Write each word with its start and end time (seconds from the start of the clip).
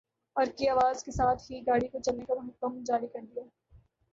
اور 0.35 0.45
کی 0.57 0.69
آواز 0.69 1.03
کے 1.03 1.11
ساتھ 1.11 1.51
ہی 1.51 1.61
گاڑی 1.67 1.87
کو 1.87 1.99
چلنے 1.99 2.25
کا 2.25 2.33
حکم 2.39 2.81
جاری 2.83 3.07
کر 3.07 3.25
دیا۔ 3.25 3.43